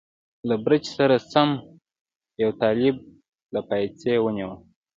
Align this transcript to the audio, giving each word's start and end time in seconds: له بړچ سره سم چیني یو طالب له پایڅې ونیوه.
له 0.47 0.55
بړچ 0.63 0.83
سره 0.97 1.15
سم 1.31 1.49
چیني 1.61 2.39
یو 2.41 2.51
طالب 2.61 2.95
له 3.53 3.59
پایڅې 3.67 4.13
ونیوه. 4.21 4.55